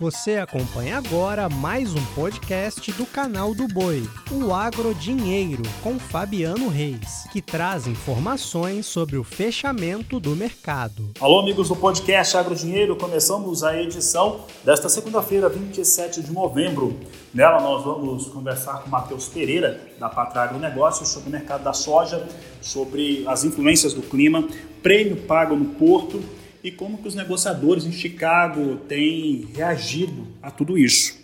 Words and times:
Você 0.00 0.36
acompanha 0.36 0.96
agora 0.96 1.48
mais 1.48 1.92
um 1.92 2.04
podcast 2.14 2.92
do 2.92 3.04
canal 3.04 3.52
do 3.52 3.66
Boi, 3.66 4.08
o 4.30 4.54
Agro 4.54 4.94
Dinheiro, 4.94 5.64
com 5.82 5.98
Fabiano 5.98 6.68
Reis, 6.68 7.26
que 7.32 7.42
traz 7.42 7.88
informações 7.88 8.86
sobre 8.86 9.16
o 9.16 9.24
fechamento 9.24 10.20
do 10.20 10.36
mercado. 10.36 11.10
Alô, 11.18 11.40
amigos 11.40 11.66
do 11.66 11.74
podcast 11.74 12.36
Agro 12.36 12.54
Dinheiro, 12.54 12.94
começamos 12.94 13.64
a 13.64 13.76
edição 13.76 14.42
desta 14.64 14.88
segunda-feira, 14.88 15.48
27 15.48 16.22
de 16.22 16.30
novembro. 16.30 16.96
Nela 17.34 17.60
nós 17.60 17.82
vamos 17.82 18.28
conversar 18.28 18.84
com 18.84 18.90
Matheus 18.90 19.26
Pereira, 19.26 19.80
da 19.98 20.08
Patra 20.08 20.42
Agronegócios, 20.42 21.08
sobre 21.08 21.28
o 21.28 21.32
mercado 21.32 21.64
da 21.64 21.72
soja, 21.72 22.24
sobre 22.60 23.24
as 23.26 23.42
influências 23.42 23.94
do 23.94 24.02
clima, 24.02 24.46
prêmio 24.80 25.16
pago 25.22 25.56
no 25.56 25.74
porto 25.74 26.22
e 26.62 26.70
como 26.70 26.98
que 26.98 27.08
os 27.08 27.14
negociadores 27.14 27.84
em 27.84 27.92
Chicago 27.92 28.76
têm 28.88 29.48
reagido 29.54 30.26
a 30.42 30.50
tudo 30.50 30.76
isso. 30.76 31.16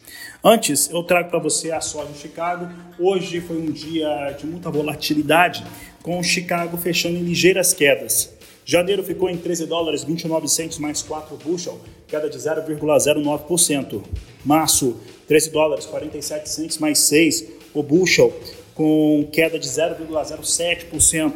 Antes, 0.43 0.91
eu 0.91 1.03
trago 1.03 1.31
para 1.31 1.39
você 1.39 1.71
a 1.73 1.81
soja 1.81 2.11
em 2.11 2.15
Chicago. 2.15 2.69
Hoje 2.99 3.41
foi 3.41 3.57
um 3.57 3.71
dia 3.71 4.37
de 4.39 4.47
muita 4.47 4.71
volatilidade, 4.71 5.65
com 6.03 6.19
o 6.19 6.23
Chicago 6.23 6.77
fechando 6.77 7.17
em 7.17 7.23
ligeiras 7.23 7.73
quedas. 7.73 8.31
Janeiro 8.67 9.03
ficou 9.03 9.29
em 9.29 9.37
13 9.37 9.67
dólares 9.67 10.05
29 10.05 10.49
centos 10.49 10.79
mais 10.79 11.03
4 11.03 11.37
bushel, 11.37 11.81
queda 12.07 12.31
de 12.31 12.39
0,09%. 12.39 14.03
Março, 14.45 14.97
13 15.27 15.51
dólares 15.51 15.87
47 15.87 16.49
centos 16.49 16.79
mais 16.79 16.99
6 17.01 17.45
o 17.75 17.83
bushel, 17.83 18.33
com 18.75 19.29
queda 19.33 19.59
de 19.59 19.69
0,07%. 19.69 21.33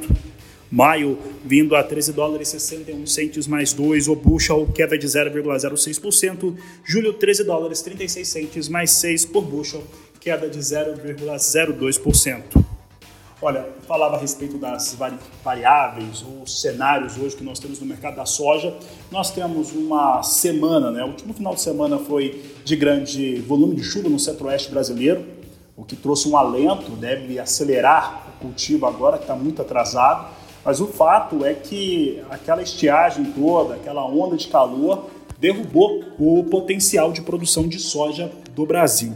Maio 0.71 1.19
vindo 1.45 1.75
a 1.75 1.83
13 1.83 2.13
dólares 2.13 2.49
61 2.49 3.07
centos 3.07 3.47
mais 3.47 3.73
2, 3.73 4.09
o 4.09 4.15
bushel 4.15 4.69
queda 4.75 4.99
de 4.99 5.07
0,06%. 5.07 6.55
Julho 6.85 7.15
13 7.15 7.45
dólares 7.45 7.81
36 7.81 8.29
centos 8.29 8.69
mais 8.69 8.91
6 8.91 9.25
por 9.27 9.43
bushel, 9.43 9.83
queda 10.21 10.49
de 10.49 10.59
0,02%. 10.59 12.65
Olha, 13.41 13.69
falava 13.87 14.17
a 14.17 14.19
respeito 14.19 14.59
das 14.59 14.97
variáveis 15.45 16.25
ou 16.25 16.45
cenários 16.45 17.17
hoje 17.17 17.37
que 17.37 17.45
nós 17.45 17.61
temos 17.61 17.79
no 17.79 17.87
mercado 17.87 18.17
da 18.17 18.27
soja. 18.27 18.77
Nós 19.13 19.31
temos 19.31 19.73
uma 19.73 20.25
semana, 20.25 20.91
né? 20.91 21.05
O 21.05 21.09
último 21.09 21.33
final 21.33 21.55
de 21.55 21.61
semana 21.61 21.99
foi 21.99 22.43
de 22.65 22.75
grande 22.75 23.37
volume 23.43 23.77
de 23.77 23.85
chuva 23.85 24.09
no 24.09 24.19
centro-oeste 24.19 24.71
brasileiro, 24.71 25.25
o 25.77 25.85
que 25.85 25.95
trouxe 25.95 26.29
um 26.29 26.37
alento, 26.37 26.91
deve 26.97 27.39
acelerar 27.39 28.27
o 28.29 28.41
cultivo 28.41 28.85
agora, 28.85 29.17
que 29.17 29.23
está 29.23 29.37
muito 29.37 29.63
atrasado. 29.63 30.35
Mas 30.69 30.83
o 30.83 30.87
fato 30.87 31.47
é 31.47 31.55
que 31.55 32.21
aquela 32.29 32.61
estiagem 32.61 33.33
toda, 33.33 33.77
aquela 33.77 34.07
onda 34.07 34.37
de 34.37 34.49
calor, 34.49 35.09
derrubou 35.41 36.05
o 36.19 36.45
potencial 36.45 37.11
de 37.11 37.23
produção 37.23 37.67
de 37.67 37.79
soja 37.79 38.31
do 38.55 38.67
Brasil. 38.67 39.15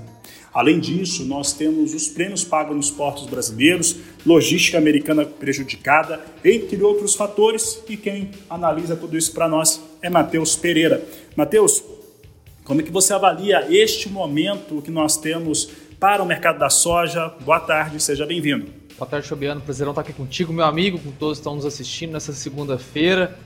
Além 0.55 0.81
disso, 0.81 1.27
nós 1.27 1.53
temos 1.53 1.92
os 1.92 2.09
prêmios 2.09 2.42
pagos 2.42 2.75
nos 2.75 2.91
portos 2.91 3.27
brasileiros, 3.27 3.97
logística 4.25 4.78
americana 4.78 5.27
prejudicada, 5.27 6.22
entre 6.42 6.83
outros 6.83 7.14
fatores, 7.14 7.83
e 7.87 7.98
quem 7.98 8.31
analisa 8.48 8.97
tudo 8.97 9.19
isso 9.19 9.34
para 9.34 9.47
nós 9.47 9.78
é 10.00 10.09
Matheus 10.09 10.56
Pereira. 10.56 11.06
Matheus, 11.37 11.84
como 12.64 12.81
é 12.81 12.83
que 12.83 12.91
você 12.91 13.12
avalia 13.12 13.66
este 13.69 14.09
momento 14.09 14.81
que 14.81 14.91
nós 14.91 15.19
temos 15.19 15.70
para 16.00 16.22
o 16.22 16.27
mercado 16.27 16.59
da 16.59 16.70
soja? 16.70 17.31
Boa 17.44 17.61
tarde, 17.61 18.03
seja 18.03 18.25
bem-vindo. 18.25 18.81
Boa 18.98 19.09
tarde, 19.09 19.27
Fabiano. 19.27 19.61
Prazerão 19.61 19.93
estar 19.93 20.03
aqui 20.03 20.12
contigo, 20.12 20.53
meu 20.53 20.65
amigo, 20.65 20.98
com 20.98 21.11
todos 21.12 21.39
que 21.39 21.41
estão 21.41 21.57
nos 21.57 21.65
assistindo 21.65 22.12
nessa 22.12 22.33
segunda-feira. 22.33 23.39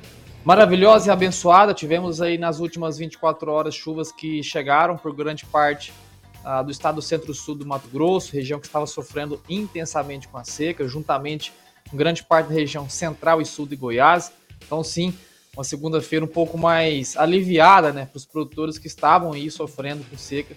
Maravilhosa 0.44 1.08
e 1.08 1.10
abençoada. 1.10 1.72
Tivemos 1.72 2.20
aí 2.20 2.36
nas 2.36 2.58
últimas 2.58 2.98
24 2.98 3.50
horas 3.50 3.74
chuvas 3.74 4.10
que 4.12 4.42
chegaram 4.42 4.96
por 4.96 5.14
grande 5.14 5.46
parte 5.46 5.92
uh, 6.44 6.64
do 6.64 6.70
estado 6.70 7.00
centro-sul 7.00 7.54
do 7.54 7.64
Mato 7.64 7.88
Grosso, 7.88 8.32
região 8.32 8.58
que 8.58 8.66
estava 8.66 8.86
sofrendo 8.86 9.40
intensamente 9.48 10.28
com 10.28 10.36
a 10.36 10.44
seca, 10.44 10.86
juntamente 10.86 11.52
com 11.90 11.96
grande 11.96 12.24
parte 12.24 12.48
da 12.48 12.54
região 12.54 12.88
central 12.88 13.40
e 13.40 13.46
sul 13.46 13.66
de 13.66 13.76
Goiás. 13.76 14.32
Então, 14.64 14.82
sim, 14.82 15.14
uma 15.56 15.64
segunda-feira 15.64 16.24
um 16.24 16.28
pouco 16.28 16.58
mais 16.58 17.16
aliviada 17.16 17.92
né, 17.92 18.06
para 18.06 18.16
os 18.16 18.26
produtores 18.26 18.78
que 18.78 18.88
estavam 18.88 19.32
aí 19.32 19.50
sofrendo 19.50 20.04
com 20.10 20.16
seca 20.18 20.56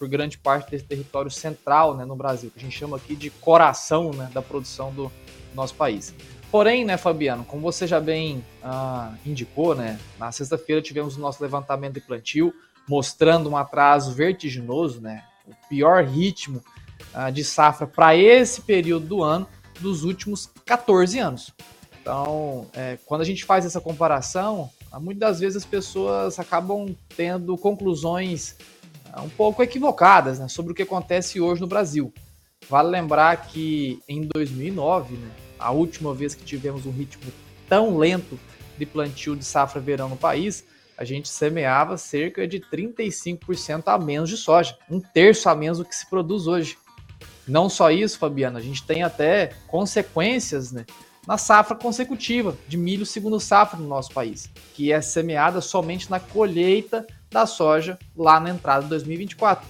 por 0.00 0.08
grande 0.08 0.38
parte 0.38 0.70
desse 0.70 0.86
território 0.86 1.30
central 1.30 1.94
né, 1.94 2.06
no 2.06 2.16
Brasil, 2.16 2.50
que 2.50 2.58
a 2.58 2.62
gente 2.62 2.76
chama 2.76 2.96
aqui 2.96 3.14
de 3.14 3.28
coração 3.28 4.12
né, 4.14 4.30
da 4.32 4.40
produção 4.40 4.90
do 4.90 5.12
nosso 5.54 5.74
país. 5.74 6.14
Porém, 6.50 6.86
né, 6.86 6.96
Fabiano, 6.96 7.44
como 7.44 7.60
você 7.60 7.86
já 7.86 8.00
bem 8.00 8.42
ah, 8.62 9.12
indicou, 9.26 9.74
né, 9.74 10.00
na 10.18 10.32
sexta-feira 10.32 10.80
tivemos 10.80 11.18
o 11.18 11.20
nosso 11.20 11.42
levantamento 11.42 11.94
de 11.94 12.00
plantio, 12.00 12.50
mostrando 12.88 13.50
um 13.50 13.58
atraso 13.58 14.14
vertiginoso, 14.14 15.02
né, 15.02 15.22
o 15.46 15.52
pior 15.68 16.02
ritmo 16.02 16.64
ah, 17.12 17.28
de 17.28 17.44
safra 17.44 17.86
para 17.86 18.16
esse 18.16 18.62
período 18.62 19.06
do 19.06 19.22
ano 19.22 19.46
dos 19.80 20.02
últimos 20.02 20.50
14 20.64 21.18
anos. 21.18 21.52
Então, 22.00 22.66
é, 22.72 22.98
quando 23.04 23.20
a 23.20 23.24
gente 23.24 23.44
faz 23.44 23.66
essa 23.66 23.82
comparação, 23.82 24.70
muitas 24.98 25.20
das 25.20 25.40
vezes 25.40 25.56
as 25.58 25.66
pessoas 25.66 26.38
acabam 26.38 26.96
tendo 27.14 27.56
conclusões 27.58 28.56
um 29.18 29.28
pouco 29.28 29.62
equivocadas 29.62 30.38
né, 30.38 30.48
sobre 30.48 30.72
o 30.72 30.74
que 30.74 30.82
acontece 30.82 31.40
hoje 31.40 31.60
no 31.60 31.66
Brasil. 31.66 32.12
Vale 32.68 32.88
lembrar 32.88 33.48
que 33.48 34.00
em 34.08 34.22
2009, 34.22 35.16
né, 35.16 35.30
a 35.58 35.70
última 35.70 36.14
vez 36.14 36.34
que 36.34 36.44
tivemos 36.44 36.86
um 36.86 36.90
ritmo 36.90 37.32
tão 37.68 37.96
lento 37.96 38.38
de 38.78 38.86
plantio 38.86 39.36
de 39.36 39.44
safra 39.44 39.80
verão 39.80 40.08
no 40.08 40.16
país, 40.16 40.64
a 40.96 41.04
gente 41.04 41.28
semeava 41.28 41.96
cerca 41.96 42.46
de 42.46 42.60
35% 42.60 43.84
a 43.86 43.98
menos 43.98 44.28
de 44.28 44.36
soja, 44.36 44.76
um 44.90 45.00
terço 45.00 45.48
a 45.48 45.54
menos 45.54 45.78
do 45.78 45.84
que 45.84 45.94
se 45.96 46.08
produz 46.08 46.46
hoje. 46.46 46.76
Não 47.48 47.68
só 47.68 47.90
isso, 47.90 48.18
Fabiano, 48.18 48.58
a 48.58 48.60
gente 48.60 48.82
tem 48.84 49.02
até 49.02 49.52
consequências 49.66 50.70
né, 50.70 50.84
na 51.26 51.38
safra 51.38 51.74
consecutiva 51.74 52.56
de 52.68 52.76
milho 52.76 53.06
segundo 53.06 53.40
safra 53.40 53.78
no 53.78 53.88
nosso 53.88 54.12
país, 54.12 54.50
que 54.74 54.92
é 54.92 55.00
semeada 55.00 55.60
somente 55.60 56.10
na 56.10 56.20
colheita 56.20 57.06
da 57.30 57.46
soja 57.46 57.98
lá 58.16 58.40
na 58.40 58.50
entrada 58.50 58.82
de 58.82 58.88
2024. 58.88 59.66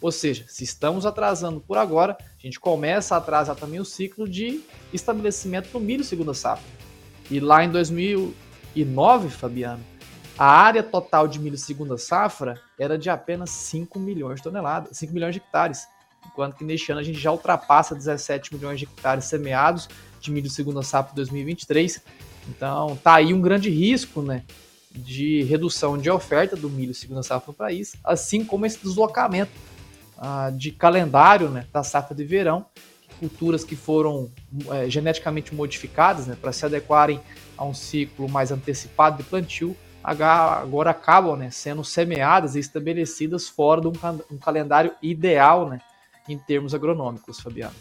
Ou 0.00 0.10
seja, 0.10 0.44
se 0.48 0.64
estamos 0.64 1.06
atrasando 1.06 1.60
por 1.60 1.78
agora, 1.78 2.16
a 2.20 2.42
gente 2.42 2.58
começa 2.58 3.14
a 3.14 3.18
atrasar 3.18 3.54
também 3.54 3.78
o 3.78 3.84
ciclo 3.84 4.28
de 4.28 4.60
estabelecimento 4.92 5.70
do 5.70 5.78
milho 5.78 6.02
segunda 6.02 6.34
safra. 6.34 6.64
E 7.30 7.38
lá 7.38 7.64
em 7.64 7.70
2009, 7.70 9.28
Fabiano, 9.30 9.82
a 10.36 10.46
área 10.46 10.82
total 10.82 11.28
de 11.28 11.38
milho 11.38 11.56
segunda 11.56 11.96
safra 11.96 12.60
era 12.78 12.98
de 12.98 13.08
apenas 13.08 13.50
5 13.50 13.98
milhões 14.00 14.36
de 14.36 14.42
toneladas, 14.42 14.96
5 14.96 15.12
milhões 15.12 15.34
de 15.34 15.40
hectares. 15.40 15.86
Enquanto 16.26 16.56
que 16.56 16.64
neste 16.64 16.90
ano 16.90 17.00
a 17.00 17.04
gente 17.04 17.18
já 17.18 17.30
ultrapassa 17.30 17.94
17 17.94 18.54
milhões 18.54 18.80
de 18.80 18.86
hectares 18.86 19.26
semeados 19.26 19.88
de 20.20 20.32
milho 20.32 20.50
segunda 20.50 20.82
safra 20.82 21.14
2023. 21.14 22.02
Então 22.48 22.96
tá 22.96 23.14
aí 23.14 23.32
um 23.32 23.40
grande 23.40 23.70
risco, 23.70 24.20
né, 24.20 24.42
de 24.94 25.42
redução 25.44 25.96
de 25.96 26.10
oferta 26.10 26.56
do 26.56 26.68
milho 26.68 26.94
segunda 26.94 27.22
safra 27.22 27.48
no 27.48 27.54
país, 27.54 27.94
assim 28.04 28.44
como 28.44 28.66
esse 28.66 28.78
deslocamento 28.82 29.50
ah, 30.18 30.50
de 30.54 30.70
calendário 30.70 31.48
né, 31.48 31.66
da 31.72 31.82
safra 31.82 32.14
de 32.14 32.24
verão, 32.24 32.66
culturas 33.18 33.64
que 33.64 33.76
foram 33.76 34.30
é, 34.70 34.90
geneticamente 34.90 35.54
modificadas 35.54 36.26
né, 36.26 36.36
para 36.40 36.52
se 36.52 36.66
adequarem 36.66 37.20
a 37.56 37.64
um 37.64 37.72
ciclo 37.72 38.28
mais 38.28 38.50
antecipado 38.50 39.16
de 39.16 39.22
plantio, 39.22 39.76
agora 40.02 40.90
acabam 40.90 41.36
né, 41.36 41.50
sendo 41.50 41.84
semeadas 41.84 42.56
e 42.56 42.58
estabelecidas 42.58 43.48
fora 43.48 43.80
de 43.80 43.86
um, 43.86 43.92
um 44.30 44.38
calendário 44.38 44.92
ideal 45.00 45.68
né, 45.68 45.80
em 46.28 46.36
termos 46.36 46.74
agronômicos, 46.74 47.40
Fabiano. 47.40 47.74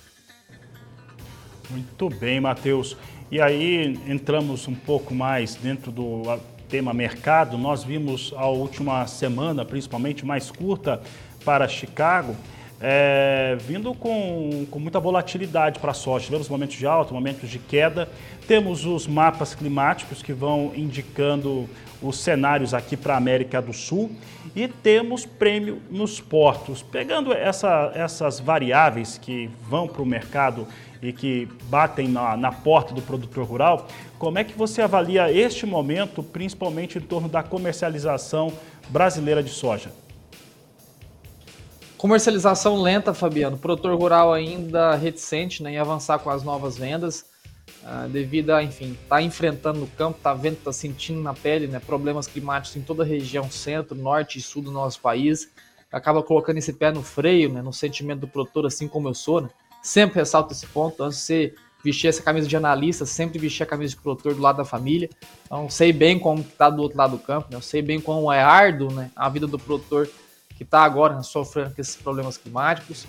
Muito 1.71 2.09
bem, 2.09 2.39
Matheus. 2.39 2.97
E 3.31 3.39
aí 3.39 3.97
entramos 4.07 4.67
um 4.67 4.75
pouco 4.75 5.15
mais 5.15 5.55
dentro 5.55 5.91
do 5.91 6.23
tema 6.71 6.93
mercado, 6.93 7.57
nós 7.57 7.83
vimos 7.83 8.33
a 8.37 8.47
última 8.47 9.05
semana, 9.05 9.65
principalmente 9.65 10.25
mais 10.25 10.49
curta, 10.49 11.01
para 11.43 11.67
Chicago, 11.67 12.33
é, 12.81 13.55
vindo 13.59 13.93
com, 13.93 14.65
com 14.71 14.79
muita 14.79 14.99
volatilidade 14.99 15.79
para 15.79 15.91
a 15.91 15.93
soja. 15.93 16.25
Tivemos 16.25 16.49
momentos 16.49 16.75
de 16.75 16.87
alta, 16.87 17.13
momentos 17.13 17.49
de 17.49 17.59
queda. 17.59 18.09
Temos 18.47 18.85
os 18.85 19.05
mapas 19.05 19.53
climáticos 19.53 20.23
que 20.23 20.33
vão 20.33 20.71
indicando 20.75 21.69
os 22.01 22.17
cenários 22.17 22.73
aqui 22.73 22.97
para 22.97 23.13
a 23.13 23.17
América 23.17 23.61
do 23.61 23.71
Sul 23.71 24.11
e 24.55 24.67
temos 24.67 25.25
prêmio 25.25 25.79
nos 25.91 26.19
portos. 26.19 26.81
Pegando 26.81 27.31
essa, 27.31 27.91
essas 27.93 28.39
variáveis 28.39 29.17
que 29.17 29.49
vão 29.69 29.87
para 29.87 30.01
o 30.01 30.05
mercado 30.05 30.67
e 31.01 31.13
que 31.13 31.47
batem 31.65 32.07
na, 32.07 32.35
na 32.35 32.51
porta 32.51 32.93
do 32.93 33.01
produtor 33.01 33.45
rural, 33.45 33.87
como 34.17 34.39
é 34.39 34.43
que 34.43 34.57
você 34.57 34.81
avalia 34.81 35.31
este 35.31 35.65
momento, 35.65 36.23
principalmente 36.23 36.97
em 36.97 37.01
torno 37.01 37.29
da 37.29 37.43
comercialização 37.43 38.51
brasileira 38.89 39.41
de 39.41 39.49
soja? 39.49 39.91
Comercialização 42.01 42.81
lenta, 42.81 43.13
Fabiano. 43.13 43.59
Produtor 43.59 43.95
rural 43.95 44.33
ainda 44.33 44.95
reticente 44.95 45.61
né, 45.61 45.73
em 45.73 45.77
avançar 45.77 46.17
com 46.17 46.31
as 46.31 46.41
novas 46.41 46.75
vendas. 46.75 47.27
uh, 47.83 48.09
devido 48.09 48.49
a, 48.49 48.63
enfim, 48.63 48.97
tá 49.07 49.21
enfrentando 49.21 49.81
no 49.81 49.85
campo, 49.85 50.17
tá 50.19 50.33
vendo, 50.33 50.55
tá 50.63 50.73
sentindo 50.73 51.21
na 51.21 51.35
pele, 51.35 51.67
né, 51.67 51.79
problemas 51.79 52.25
climáticos 52.25 52.75
em 52.75 52.81
toda 52.81 53.03
a 53.03 53.05
região 53.05 53.51
centro, 53.51 53.95
norte 53.95 54.39
e 54.39 54.41
sul 54.41 54.63
do 54.63 54.71
nosso 54.71 54.99
país, 54.99 55.51
acaba 55.91 56.23
colocando 56.23 56.57
esse 56.57 56.73
pé 56.73 56.91
no 56.91 57.03
freio, 57.03 57.53
né, 57.53 57.61
no 57.61 57.71
sentimento 57.71 58.21
do 58.21 58.27
produtor, 58.27 58.65
assim 58.65 58.87
como 58.87 59.07
eu 59.07 59.13
sou, 59.13 59.41
né, 59.41 59.49
sempre 59.83 60.15
ressalto 60.15 60.53
esse 60.53 60.65
ponto, 60.65 61.03
antes 61.03 61.19
de 61.19 61.23
você 61.23 61.55
vestir 61.83 62.07
essa 62.07 62.23
camisa 62.23 62.47
de 62.47 62.57
analista, 62.57 63.05
sempre 63.05 63.37
vestir 63.37 63.61
a 63.61 63.67
camisa 63.67 63.91
de 63.91 64.01
produtor 64.01 64.33
do 64.33 64.41
lado 64.41 64.57
da 64.57 64.65
família, 64.65 65.07
então 65.45 65.69
sei 65.69 65.93
bem 65.93 66.17
como 66.17 66.41
está 66.41 66.67
do 66.67 66.81
outro 66.81 66.97
lado 66.97 67.15
do 67.15 67.23
campo, 67.23 67.47
né, 67.51 67.57
eu 67.57 67.61
sei 67.61 67.83
bem 67.83 68.01
como 68.01 68.33
é 68.33 68.41
árduo, 68.41 68.91
né, 68.91 69.11
a 69.15 69.29
vida 69.29 69.45
do 69.45 69.59
produtor 69.59 70.09
que 70.61 70.65
está 70.65 70.83
agora 70.83 71.23
sofrendo 71.23 71.73
com 71.73 71.81
esses 71.81 71.95
problemas 71.95 72.37
climáticos, 72.37 73.07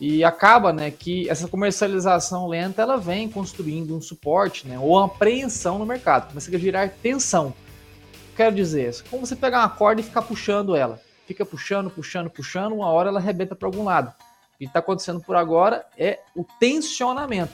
e 0.00 0.24
acaba, 0.24 0.72
né, 0.72 0.90
que 0.90 1.30
essa 1.30 1.46
comercialização 1.46 2.48
lenta 2.48 2.82
ela 2.82 2.96
vem 2.96 3.30
construindo 3.30 3.96
um 3.96 4.00
suporte, 4.00 4.66
né, 4.66 4.76
ou 4.80 4.96
uma 4.96 5.06
apreensão 5.06 5.78
no 5.78 5.86
mercado, 5.86 6.26
começa 6.30 6.52
a 6.52 6.58
gerar 6.58 6.90
tensão. 7.00 7.54
Quero 8.34 8.52
dizer, 8.52 8.90
é 8.90 9.08
como 9.08 9.24
você 9.24 9.36
pegar 9.36 9.60
uma 9.60 9.68
corda 9.68 10.00
e 10.00 10.04
ficar 10.04 10.22
puxando 10.22 10.74
ela, 10.74 11.00
fica 11.24 11.46
puxando, 11.46 11.88
puxando, 11.88 12.30
puxando, 12.30 12.72
uma 12.72 12.88
hora 12.88 13.10
ela 13.10 13.20
arrebenta 13.20 13.54
para 13.54 13.68
algum 13.68 13.84
lado. 13.84 14.08
O 14.54 14.58
que 14.58 14.64
está 14.64 14.80
acontecendo 14.80 15.20
por 15.20 15.36
agora 15.36 15.86
é 15.96 16.18
o 16.34 16.44
tensionamento. 16.58 17.52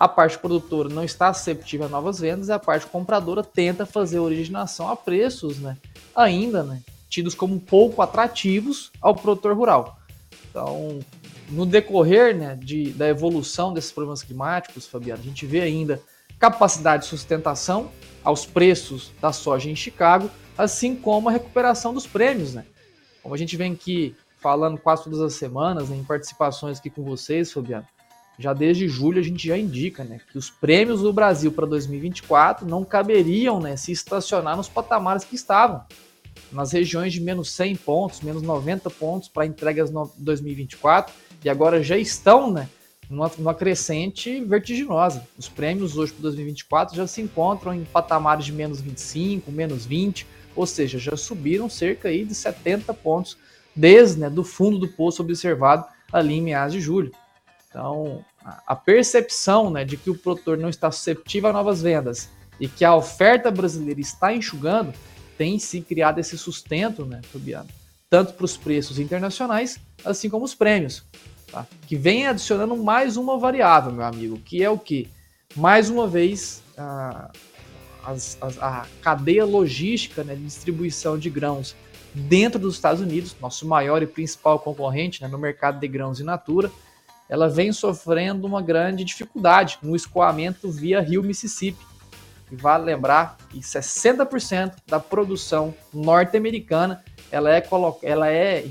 A 0.00 0.08
parte 0.08 0.38
produtora 0.38 0.88
não 0.88 1.04
está 1.04 1.28
receptiva 1.28 1.84
a 1.84 1.88
novas 1.88 2.18
vendas 2.18 2.48
e 2.48 2.52
a 2.52 2.58
parte 2.58 2.86
compradora 2.86 3.44
tenta 3.44 3.84
fazer 3.84 4.20
originação 4.20 4.88
a 4.88 4.96
preços, 4.96 5.58
né, 5.58 5.76
ainda, 6.16 6.62
né, 6.62 6.80
tidos 7.14 7.34
como 7.34 7.60
pouco 7.60 8.02
atrativos 8.02 8.90
ao 9.00 9.14
produtor 9.14 9.56
rural. 9.56 9.98
Então, 10.50 10.98
no 11.48 11.64
decorrer 11.64 12.36
né, 12.36 12.58
de, 12.60 12.90
da 12.90 13.08
evolução 13.08 13.72
desses 13.72 13.92
problemas 13.92 14.22
climáticos, 14.22 14.86
Fabiano, 14.86 15.20
a 15.20 15.24
gente 15.24 15.46
vê 15.46 15.60
ainda 15.60 16.02
capacidade 16.40 17.04
de 17.04 17.08
sustentação 17.08 17.90
aos 18.24 18.44
preços 18.44 19.12
da 19.20 19.32
soja 19.32 19.70
em 19.70 19.76
Chicago, 19.76 20.28
assim 20.58 20.96
como 20.96 21.28
a 21.28 21.32
recuperação 21.32 21.94
dos 21.94 22.04
prêmios. 22.06 22.54
Né? 22.54 22.64
Como 23.22 23.32
a 23.32 23.38
gente 23.38 23.56
vem 23.56 23.72
aqui 23.72 24.16
falando 24.40 24.76
quase 24.76 25.04
todas 25.04 25.20
as 25.20 25.34
semanas, 25.34 25.88
né, 25.88 25.96
em 25.96 26.04
participações 26.04 26.80
aqui 26.80 26.90
com 26.90 27.04
vocês, 27.04 27.52
Fabiano, 27.52 27.86
já 28.36 28.52
desde 28.52 28.88
julho 28.88 29.20
a 29.20 29.24
gente 29.24 29.46
já 29.46 29.56
indica 29.56 30.02
né, 30.02 30.20
que 30.32 30.36
os 30.36 30.50
prêmios 30.50 31.00
do 31.00 31.12
Brasil 31.12 31.52
para 31.52 31.64
2024 31.64 32.66
não 32.66 32.84
caberiam 32.84 33.60
né, 33.60 33.76
se 33.76 33.92
estacionar 33.92 34.56
nos 34.56 34.68
patamares 34.68 35.22
que 35.22 35.36
estavam 35.36 35.84
nas 36.54 36.72
regiões 36.72 37.12
de 37.12 37.20
menos 37.20 37.50
100 37.50 37.76
pontos, 37.76 38.20
menos 38.20 38.42
90 38.42 38.88
pontos 38.90 39.28
para 39.28 39.44
entregas 39.44 39.90
no 39.90 40.10
2024 40.16 41.12
e 41.44 41.50
agora 41.50 41.82
já 41.82 41.98
estão 41.98 42.50
né, 42.50 42.68
numa, 43.10 43.30
numa 43.36 43.54
crescente 43.54 44.40
vertiginosa. 44.44 45.26
Os 45.36 45.48
prêmios 45.48 45.96
hoje 45.96 46.12
para 46.12 46.22
2024 46.22 46.96
já 46.96 47.06
se 47.06 47.20
encontram 47.20 47.74
em 47.74 47.84
patamares 47.84 48.46
de 48.46 48.52
menos 48.52 48.80
25, 48.80 49.50
menos 49.50 49.84
20, 49.84 50.26
ou 50.54 50.66
seja, 50.66 50.98
já 50.98 51.16
subiram 51.16 51.68
cerca 51.68 52.08
aí 52.08 52.24
de 52.24 52.34
70 52.34 52.94
pontos 52.94 53.36
desde 53.74 54.20
né, 54.20 54.30
do 54.30 54.44
fundo 54.44 54.78
do 54.78 54.88
poço 54.88 55.20
observado 55.20 55.84
ali 56.12 56.34
em 56.34 56.42
meados 56.42 56.72
de 56.72 56.80
julho. 56.80 57.10
Então, 57.68 58.24
a 58.64 58.76
percepção 58.76 59.70
né, 59.70 59.84
de 59.84 59.96
que 59.96 60.08
o 60.08 60.16
produtor 60.16 60.56
não 60.56 60.68
está 60.68 60.92
susceptível 60.92 61.50
a 61.50 61.52
novas 61.52 61.82
vendas 61.82 62.28
e 62.60 62.68
que 62.68 62.84
a 62.84 62.94
oferta 62.94 63.50
brasileira 63.50 64.00
está 64.00 64.32
enxugando 64.32 64.94
tem 65.36 65.58
se 65.58 65.80
criado 65.80 66.18
esse 66.18 66.36
sustento, 66.38 67.04
né, 67.04 67.20
Fabiano? 67.32 67.68
Tanto 68.08 68.34
para 68.34 68.44
os 68.44 68.56
preços 68.56 68.98
internacionais, 68.98 69.78
assim 70.04 70.28
como 70.28 70.44
os 70.44 70.54
prêmios, 70.54 71.04
tá? 71.50 71.66
que 71.86 71.96
vem 71.96 72.26
adicionando 72.26 72.76
mais 72.76 73.16
uma 73.16 73.38
variável, 73.38 73.92
meu 73.92 74.04
amigo, 74.04 74.38
que 74.38 74.62
é 74.62 74.70
o 74.70 74.78
que? 74.78 75.08
Mais 75.56 75.90
uma 75.90 76.06
vez, 76.06 76.62
a, 76.76 77.30
a, 78.04 78.16
a 78.60 78.86
cadeia 79.00 79.44
logística 79.44 80.22
né, 80.22 80.34
de 80.34 80.44
distribuição 80.44 81.18
de 81.18 81.30
grãos 81.30 81.74
dentro 82.14 82.60
dos 82.60 82.74
Estados 82.74 83.00
Unidos, 83.00 83.34
nosso 83.40 83.66
maior 83.66 84.02
e 84.02 84.06
principal 84.06 84.58
concorrente 84.60 85.20
né, 85.20 85.28
no 85.28 85.38
mercado 85.38 85.80
de 85.80 85.88
grãos 85.88 86.20
in 86.20 86.24
natura, 86.24 86.70
ela 87.28 87.48
vem 87.48 87.72
sofrendo 87.72 88.46
uma 88.46 88.62
grande 88.62 89.02
dificuldade 89.02 89.78
no 89.82 89.96
escoamento 89.96 90.70
via 90.70 91.00
Rio 91.00 91.22
Mississippi, 91.22 91.84
e 92.54 92.62
vale 92.62 92.84
lembrar 92.84 93.36
que 93.50 93.58
60% 93.58 94.76
da 94.86 95.00
produção 95.00 95.74
norte-americana 95.92 97.02
ela 97.30 97.54
é, 97.54 97.62
ela 98.02 98.30
é 98.30 98.64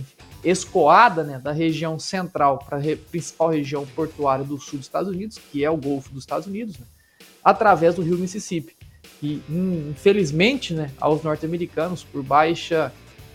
escoada 0.43 1.23
né, 1.23 1.37
da 1.37 1.51
região 1.51 1.99
central 1.99 2.59
para 2.59 2.77
a 2.77 2.79
re 2.79 2.95
principal 2.95 3.49
região 3.49 3.85
portuária 3.85 4.45
do 4.45 4.57
sul 4.57 4.79
dos 4.79 4.87
Estados 4.87 5.09
Unidos, 5.09 5.37
que 5.37 5.63
é 5.63 5.69
o 5.69 5.77
Golfo 5.77 6.11
dos 6.11 6.23
Estados 6.23 6.47
Unidos, 6.47 6.77
né, 6.77 6.85
através 7.43 7.95
do 7.95 8.01
rio 8.01 8.17
Mississippi. 8.17 8.75
E, 9.21 9.41
infelizmente, 9.49 10.73
né, 10.73 10.91
aos 10.99 11.23
norte-americanos, 11.23 12.03
por 12.03 12.23
baixa 12.23 12.91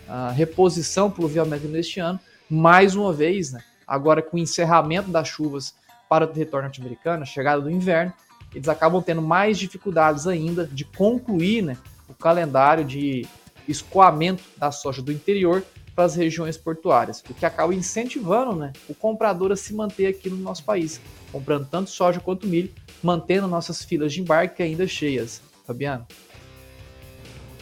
uh, 0.06 0.32
reposição 0.32 1.10
pluviométrica 1.10 1.72
neste 1.72 2.00
ano, 2.00 2.18
mais 2.48 2.94
uma 2.94 3.12
vez, 3.12 3.52
né, 3.52 3.62
agora 3.86 4.22
com 4.22 4.36
o 4.36 4.40
encerramento 4.40 5.10
das 5.10 5.28
chuvas 5.28 5.74
para 6.08 6.24
o 6.24 6.28
território 6.28 6.64
norte-americano, 6.64 7.24
chegada 7.26 7.60
do 7.60 7.70
inverno, 7.70 8.12
eles 8.54 8.68
acabam 8.68 9.02
tendo 9.02 9.22
mais 9.22 9.58
dificuldades 9.58 10.26
ainda 10.26 10.66
de 10.66 10.84
concluir 10.84 11.62
né, 11.62 11.76
o 12.08 12.14
calendário 12.14 12.84
de 12.84 13.26
escoamento 13.66 14.42
da 14.56 14.72
soja 14.72 15.02
do 15.02 15.12
interior 15.12 15.62
para 15.94 16.04
as 16.04 16.14
regiões 16.14 16.56
portuárias, 16.56 17.22
o 17.28 17.34
que 17.34 17.44
acaba 17.44 17.74
incentivando 17.74 18.54
né, 18.54 18.72
o 18.88 18.94
comprador 18.94 19.50
a 19.50 19.56
se 19.56 19.74
manter 19.74 20.06
aqui 20.06 20.30
no 20.30 20.36
nosso 20.36 20.64
país, 20.64 21.00
comprando 21.32 21.66
tanto 21.68 21.90
soja 21.90 22.20
quanto 22.20 22.46
milho, 22.46 22.70
mantendo 23.02 23.48
nossas 23.48 23.84
filas 23.84 24.12
de 24.12 24.20
embarque 24.20 24.62
ainda 24.62 24.86
cheias. 24.86 25.42
Fabiano? 25.66 26.06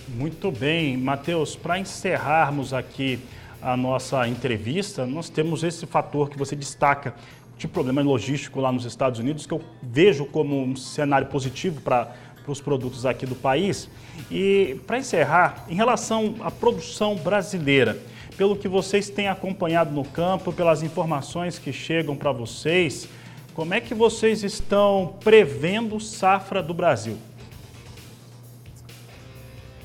Muito 0.09 0.53
bem, 0.53 0.97
Matheus, 0.97 1.57
para 1.57 1.79
encerrarmos 1.79 2.73
aqui 2.73 3.19
a 3.61 3.77
nossa 3.77 4.29
entrevista, 4.29 5.05
nós 5.05 5.29
temos 5.29 5.65
esse 5.65 5.87
fator 5.87 6.31
que 6.31 6.39
você 6.39 6.55
destaca 6.55 7.15
de 7.57 7.67
problema 7.67 8.03
logístico 8.03 8.61
lá 8.61 8.71
nos 8.71 8.85
Estados 8.85 9.19
Unidos, 9.19 9.47
que 9.47 9.53
eu 9.53 9.63
vejo 9.83 10.27
como 10.27 10.63
um 10.63 10.77
cenário 10.77 11.27
positivo 11.29 11.81
para 11.81 12.13
os 12.47 12.61
produtos 12.61 13.07
aqui 13.07 13.25
do 13.25 13.35
país. 13.35 13.89
E 14.31 14.79
para 14.87 14.99
encerrar, 14.99 15.65
em 15.69 15.75
relação 15.75 16.35
à 16.41 16.51
produção 16.51 17.17
brasileira, 17.17 17.99
pelo 18.37 18.57
que 18.57 18.69
vocês 18.69 19.09
têm 19.09 19.29
acompanhado 19.29 19.91
no 19.91 20.05
campo, 20.05 20.53
pelas 20.53 20.83
informações 20.83 21.59
que 21.59 21.73
chegam 21.73 22.15
para 22.15 22.33
vocês, 22.33 23.09
como 23.55 23.73
é 23.73 23.81
que 23.81 23.95
vocês 23.95 24.43
estão 24.43 25.15
prevendo 25.25 25.99
safra 25.99 26.63
do 26.63 26.75
Brasil? 26.75 27.17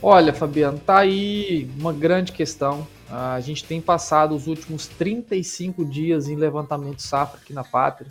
Olha, 0.03 0.33
Fabiano, 0.33 0.79
tá 0.79 0.99
aí 0.99 1.69
uma 1.77 1.93
grande 1.93 2.31
questão. 2.31 2.87
A 3.07 3.39
gente 3.39 3.63
tem 3.63 3.79
passado 3.79 4.33
os 4.33 4.47
últimos 4.47 4.87
35 4.87 5.85
dias 5.85 6.27
em 6.27 6.35
levantamento 6.35 7.01
safra 7.01 7.39
aqui 7.39 7.53
na 7.53 7.63
pátria, 7.63 8.09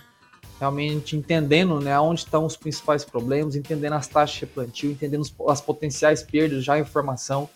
realmente 0.61 1.17
entendendo 1.17 1.81
né, 1.81 1.99
onde 1.99 2.21
estão 2.21 2.45
os 2.47 2.57
principais 2.57 3.05
problemas, 3.05 3.57
entendendo 3.57 3.95
as 3.95 4.07
taxas 4.07 4.37
de 4.37 4.41
replantio, 4.43 4.93
entendendo 4.93 5.26
as 5.49 5.61
potenciais 5.61 6.23
perdas 6.23 6.62
já 6.62 6.79
em 6.79 6.85
formação. 6.85 7.50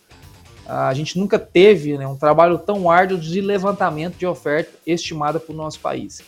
A 0.66 0.92
gente 0.94 1.16
nunca 1.16 1.38
teve 1.38 1.96
né, 1.96 2.06
um 2.08 2.16
trabalho 2.16 2.58
tão 2.58 2.90
árduo 2.90 3.18
de 3.18 3.40
levantamento 3.40 4.16
de 4.16 4.26
oferta 4.26 4.72
estimada 4.84 5.38
para 5.38 5.52
o 5.52 5.56
nosso 5.56 5.78
país. 5.78 6.22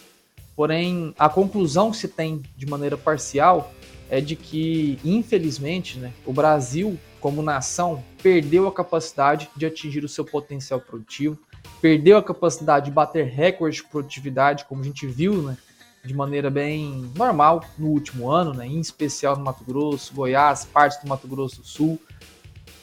Porém, 0.54 1.12
a 1.18 1.28
conclusão 1.28 1.90
que 1.90 1.96
se 1.96 2.06
tem 2.06 2.40
de 2.56 2.66
maneira 2.66 2.96
parcial 2.96 3.72
é 4.08 4.20
de 4.20 4.36
que, 4.36 4.98
infelizmente, 5.04 5.98
né, 5.98 6.12
o 6.24 6.32
Brasil 6.32 6.96
como 7.26 7.42
nação, 7.42 8.04
perdeu 8.22 8.68
a 8.68 8.72
capacidade 8.72 9.50
de 9.56 9.66
atingir 9.66 10.04
o 10.04 10.08
seu 10.08 10.24
potencial 10.24 10.78
produtivo, 10.78 11.36
perdeu 11.82 12.16
a 12.16 12.22
capacidade 12.22 12.84
de 12.84 12.92
bater 12.92 13.26
recordes 13.26 13.82
de 13.82 13.88
produtividade, 13.88 14.64
como 14.64 14.80
a 14.80 14.84
gente 14.84 15.08
viu, 15.08 15.42
né, 15.42 15.58
de 16.04 16.14
maneira 16.14 16.48
bem 16.48 17.10
normal 17.16 17.64
no 17.76 17.88
último 17.88 18.30
ano, 18.30 18.54
né, 18.54 18.64
em 18.64 18.78
especial 18.78 19.36
no 19.36 19.42
Mato 19.42 19.64
Grosso, 19.64 20.14
Goiás, 20.14 20.64
partes 20.66 21.02
do 21.02 21.08
Mato 21.08 21.26
Grosso 21.26 21.62
do 21.62 21.66
Sul. 21.66 22.00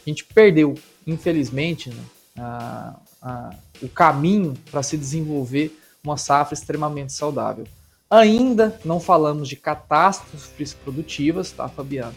A 0.06 0.10
gente 0.10 0.26
perdeu, 0.26 0.76
infelizmente, 1.08 1.90
né, 1.90 2.04
a, 2.38 3.00
a, 3.22 3.56
o 3.82 3.88
caminho 3.88 4.56
para 4.70 4.84
se 4.84 4.98
desenvolver 4.98 5.80
uma 6.04 6.18
safra 6.18 6.54
extremamente 6.54 7.14
saudável. 7.14 7.66
Ainda 8.10 8.78
não 8.84 9.00
falamos 9.00 9.48
de 9.48 9.56
catástrofes 9.56 10.74
produtivas, 10.74 11.50
tá, 11.50 11.70
Fabiano? 11.70 12.14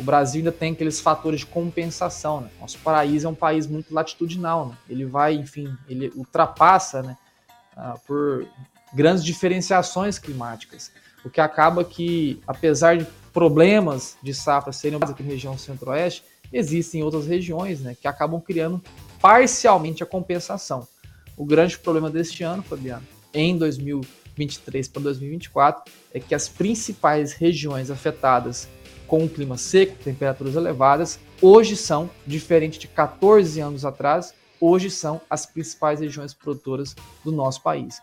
O 0.00 0.02
Brasil 0.02 0.40
ainda 0.40 0.50
tem 0.50 0.72
aqueles 0.72 0.98
fatores 0.98 1.40
de 1.40 1.46
compensação. 1.46 2.40
Né? 2.40 2.50
Nosso 2.58 2.78
país 2.78 3.22
é 3.22 3.28
um 3.28 3.34
país 3.34 3.66
muito 3.66 3.94
latitudinal. 3.94 4.68
Né? 4.68 4.76
Ele 4.88 5.04
vai, 5.04 5.34
enfim, 5.34 5.76
ele 5.88 6.10
ultrapassa 6.16 7.02
né, 7.02 7.16
uh, 7.76 8.00
por 8.06 8.46
grandes 8.94 9.22
diferenciações 9.22 10.18
climáticas. 10.18 10.90
O 11.24 11.28
que 11.28 11.40
acaba 11.40 11.84
que, 11.84 12.40
apesar 12.46 12.96
de 12.96 13.06
problemas 13.32 14.16
de 14.22 14.32
safra 14.32 14.72
serem 14.72 14.98
aqui 15.00 15.22
na 15.22 15.28
região 15.28 15.56
centro-oeste, 15.56 16.24
existem 16.50 17.02
outras 17.02 17.26
regiões 17.26 17.80
né, 17.80 17.94
que 17.94 18.08
acabam 18.08 18.40
criando 18.40 18.82
parcialmente 19.20 20.02
a 20.02 20.06
compensação. 20.06 20.88
O 21.36 21.44
grande 21.44 21.78
problema 21.78 22.10
deste 22.10 22.42
ano, 22.42 22.62
Fabiano, 22.62 23.06
em 23.32 23.56
2024, 23.56 24.20
2023 24.40 24.88
para 24.88 25.02
2024 25.02 25.92
é 26.12 26.20
que 26.20 26.34
as 26.34 26.48
principais 26.48 27.32
regiões 27.32 27.90
afetadas 27.90 28.68
com 29.10 29.24
o 29.24 29.28
clima 29.28 29.58
seco, 29.58 29.96
temperaturas 30.04 30.54
elevadas, 30.54 31.18
hoje 31.42 31.74
são, 31.74 32.08
diferente 32.24 32.78
de 32.78 32.86
14 32.86 33.60
anos 33.60 33.84
atrás, 33.84 34.32
hoje 34.60 34.88
são 34.88 35.20
as 35.28 35.44
principais 35.44 35.98
regiões 35.98 36.32
produtoras 36.32 36.94
do 37.24 37.32
nosso 37.32 37.60
país. 37.60 38.00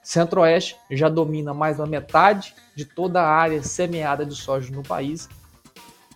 Centro-Oeste 0.00 0.76
já 0.92 1.08
domina 1.08 1.52
mais 1.52 1.78
da 1.78 1.86
metade 1.86 2.54
de 2.76 2.84
toda 2.84 3.20
a 3.20 3.28
área 3.28 3.64
semeada 3.64 4.24
de 4.24 4.36
soja 4.36 4.72
no 4.72 4.84
país. 4.84 5.28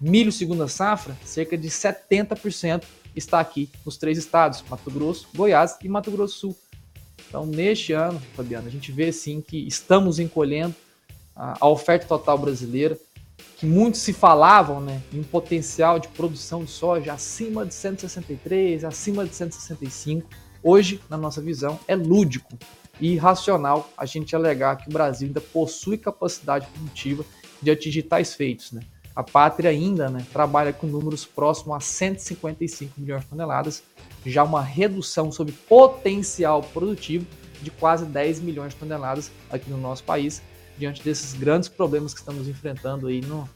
Milho 0.00 0.30
segunda 0.30 0.68
safra, 0.68 1.16
cerca 1.24 1.58
de 1.58 1.68
70% 1.68 2.84
está 3.16 3.40
aqui 3.40 3.68
nos 3.84 3.96
três 3.96 4.16
estados, 4.16 4.62
Mato 4.70 4.88
Grosso, 4.88 5.26
Goiás 5.34 5.76
e 5.82 5.88
Mato 5.88 6.12
Grosso 6.12 6.34
do 6.34 6.38
Sul. 6.52 6.56
Então, 7.28 7.44
neste 7.44 7.92
ano, 7.92 8.22
Fabiano, 8.36 8.68
a 8.68 8.70
gente 8.70 8.92
vê 8.92 9.10
sim 9.10 9.40
que 9.40 9.66
estamos 9.66 10.20
encolhendo 10.20 10.76
a, 11.38 11.68
oferta 11.68 12.06
total 12.06 12.36
brasileira, 12.36 12.98
que 13.56 13.66
muitos 13.66 14.00
se 14.00 14.12
falavam 14.12 14.80
né, 14.80 15.02
em 15.12 15.20
um 15.20 15.24
potencial 15.24 15.98
de 15.98 16.08
produção 16.08 16.64
de 16.64 16.70
soja 16.70 17.12
acima 17.12 17.66
de 17.66 17.74
163, 17.74 18.84
acima 18.84 19.24
de 19.24 19.34
165. 19.34 20.28
Hoje, 20.62 21.00
na 21.08 21.16
nossa 21.16 21.40
visão, 21.40 21.78
é 21.88 21.96
lúdico 21.96 22.56
e 23.00 23.12
irracional 23.12 23.90
a 23.96 24.04
gente 24.06 24.34
alegar 24.34 24.76
que 24.76 24.88
o 24.88 24.92
Brasil 24.92 25.28
ainda 25.28 25.40
possui 25.40 25.98
capacidade 25.98 26.66
produtiva 26.68 27.24
de 27.62 27.70
atingir 27.70 28.02
tais 28.02 28.34
feitos. 28.34 28.72
Né? 28.72 28.82
A 29.14 29.22
pátria 29.22 29.70
ainda 29.70 30.08
né, 30.08 30.24
trabalha 30.32 30.72
com 30.72 30.86
números 30.86 31.24
próximos 31.24 31.76
a 31.76 31.80
155 31.80 33.00
milhões 33.00 33.22
de 33.22 33.28
toneladas, 33.28 33.82
já 34.24 34.44
uma 34.44 34.62
redução 34.62 35.32
sobre 35.32 35.52
potencial 35.52 36.62
produtivo 36.62 37.26
de 37.60 37.70
quase 37.70 38.04
10 38.04 38.40
milhões 38.40 38.72
de 38.72 38.78
toneladas 38.78 39.30
aqui 39.50 39.68
no 39.68 39.78
nosso 39.78 40.04
país, 40.04 40.40
diante 40.78 41.02
desses 41.02 41.34
grandes 41.34 41.68
problemas 41.68 42.14
que 42.14 42.20
estamos 42.20 42.48
enfrentando 42.48 43.08
aí 43.08 43.20
no 43.20 43.48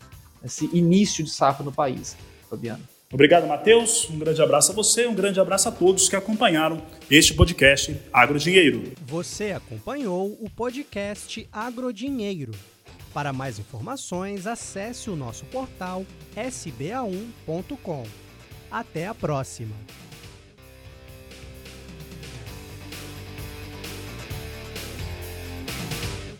esse 0.44 0.68
início 0.76 1.22
de 1.22 1.30
safra 1.30 1.64
no 1.64 1.70
país, 1.70 2.16
Fabiano. 2.50 2.82
Obrigado, 3.12 3.46
Matheus. 3.46 4.08
Um 4.10 4.18
grande 4.18 4.40
abraço 4.40 4.72
a 4.72 4.74
você, 4.74 5.06
um 5.06 5.14
grande 5.14 5.38
abraço 5.38 5.68
a 5.68 5.72
todos 5.72 6.08
que 6.08 6.16
acompanharam 6.16 6.82
este 7.10 7.34
podcast 7.34 7.96
Agrodinheiro. 8.12 8.92
Você 9.06 9.52
acompanhou 9.52 10.36
o 10.40 10.48
podcast 10.48 11.46
Agrodinheiro. 11.52 12.52
Para 13.12 13.32
mais 13.32 13.58
informações, 13.58 14.46
acesse 14.46 15.10
o 15.10 15.16
nosso 15.16 15.44
portal 15.46 16.06
sba1.com. 16.34 18.04
Até 18.70 19.06
a 19.06 19.14
próxima! 19.14 19.74